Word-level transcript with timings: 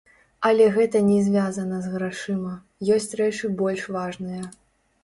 Але 0.47 0.65
гэта 0.77 1.01
не 1.09 1.17
звязана 1.27 1.83
з 1.83 1.93
грашыма, 1.99 2.55
ёсць 2.97 3.13
рэчы 3.21 3.55
больш 3.63 3.89
важныя. 3.99 4.43